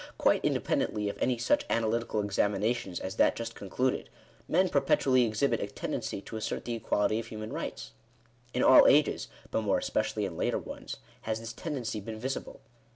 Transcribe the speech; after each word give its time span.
Quite 0.17 0.41
independ 0.41 0.87
ently 0.91 1.11
of 1.11 1.19
any 1.21 1.37
such 1.37 1.63
analytical 1.69 2.23
examinations 2.23 2.99
as 2.99 3.17
that 3.17 3.35
just 3.35 3.53
con 3.53 3.69
cluded, 3.69 4.09
men 4.47 4.67
perpetually 4.67 5.25
exhibit 5.25 5.59
a 5.59 5.67
tendency 5.67 6.21
to 6.21 6.37
assert 6.37 6.65
the 6.65 6.73
equality 6.73 7.19
of 7.19 7.27
human 7.27 7.53
rights. 7.53 7.91
In 8.51 8.63
all 8.63 8.87
ages, 8.87 9.27
but 9.51 9.61
more 9.61 9.77
especially 9.77 10.25
in 10.25 10.35
later 10.35 10.57
ones, 10.57 10.97
has 11.27 11.39
this 11.39 11.53
tendency 11.53 11.99
been 11.99 12.17
visible. 12.19 12.61